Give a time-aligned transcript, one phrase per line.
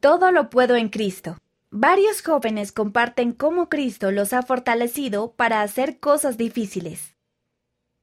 [0.00, 1.38] Todo lo puedo en Cristo.
[1.72, 7.16] Varios jóvenes comparten cómo Cristo los ha fortalecido para hacer cosas difíciles.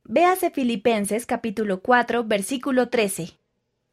[0.04, 3.40] Véase Filipenses capítulo 4 versículo 13.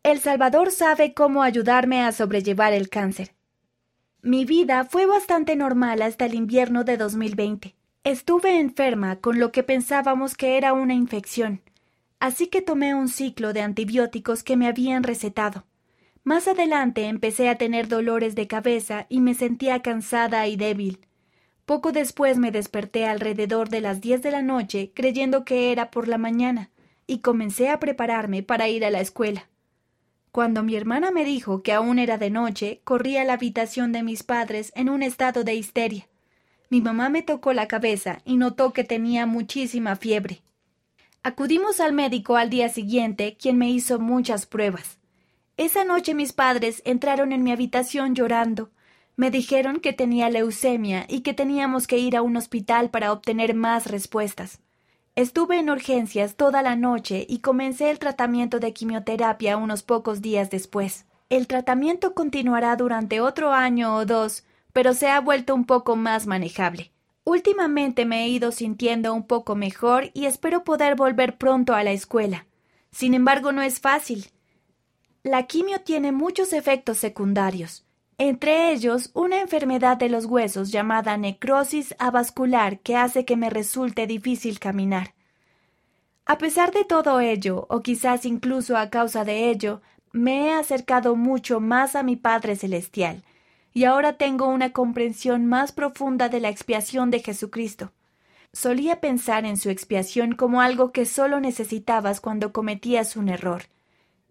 [0.03, 3.37] El Salvador sabe cómo ayudarme a sobrellevar el cáncer.
[4.21, 7.77] Mi vida fue bastante normal hasta el invierno de 2020.
[8.03, 11.63] Estuve enferma con lo que pensábamos que era una infección,
[12.19, 15.67] así que tomé un ciclo de antibióticos que me habían recetado.
[16.25, 21.01] Más adelante empecé a tener dolores de cabeza y me sentía cansada y débil.
[21.67, 26.07] Poco después me desperté alrededor de las diez de la noche creyendo que era por
[26.07, 26.71] la mañana
[27.07, 29.49] y comencé a prepararme para ir a la escuela.
[30.31, 34.03] Cuando mi hermana me dijo que aún era de noche, corrí a la habitación de
[34.03, 36.09] mis padres en un estado de histeria.
[36.71, 40.41] Mi mamá me tocó la cabeza y notó que tenía muchísima fiebre.
[41.23, 45.02] Acudimos al médico al día siguiente, quien me hizo muchas pruebas.
[45.57, 48.71] Esa noche mis padres entraron en mi habitación llorando.
[49.17, 53.55] Me dijeron que tenía leucemia y que teníamos que ir a un hospital para obtener
[53.55, 54.61] más respuestas.
[55.15, 60.49] Estuve en urgencias toda la noche y comencé el tratamiento de quimioterapia unos pocos días
[60.49, 61.05] después.
[61.29, 66.27] El tratamiento continuará durante otro año o dos, pero se ha vuelto un poco más
[66.27, 66.93] manejable.
[67.25, 71.93] Últimamente me he ido sintiendo un poco mejor y espero poder volver pronto a la
[71.93, 72.47] escuela.
[72.91, 74.27] Sin embargo, no es fácil.
[75.25, 77.85] La quimio tiene muchos efectos secundarios,
[78.19, 84.09] entre ellos una enfermedad de los huesos llamada necrosis avascular que hace que me resulte
[84.09, 85.15] difícil caminar.
[86.27, 91.15] A pesar de todo ello, o quizás incluso a causa de ello, me he acercado
[91.15, 93.23] mucho más a mi Padre Celestial,
[93.73, 97.93] y ahora tengo una comprensión más profunda de la expiación de Jesucristo.
[98.53, 103.63] Solía pensar en su expiación como algo que solo necesitabas cuando cometías un error,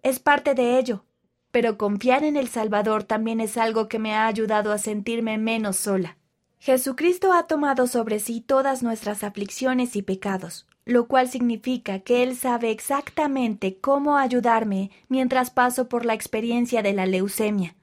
[0.04, 1.06] es parte de ello,
[1.52, 5.78] pero confiar en el Salvador también es algo que me ha ayudado a sentirme menos
[5.78, 6.18] sola.
[6.60, 12.38] Jesucristo ha tomado sobre sí todas nuestras aflicciones y pecados, lo cual significa que Él
[12.38, 17.76] sabe exactamente cómo ayudarme mientras paso por la experiencia de la leucemia.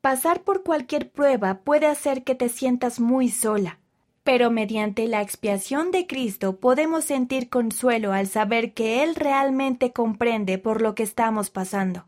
[0.00, 3.79] Pasar por cualquier prueba puede hacer que te sientas muy sola,
[4.22, 10.58] pero mediante la expiación de Cristo podemos sentir consuelo al saber que Él realmente comprende
[10.58, 12.06] por lo que estamos pasando.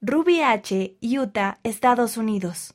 [0.00, 2.74] Ruby H., Utah, Estados Unidos.